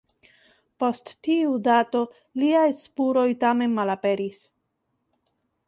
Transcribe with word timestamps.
Post 0.83 1.11
tiu 1.27 1.51
dato 1.67 2.01
liaj 2.45 2.65
spuroj 2.81 3.29
tamen 3.47 3.77
malaperis. 3.81 4.43